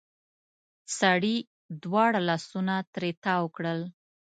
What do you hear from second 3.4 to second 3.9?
کړل.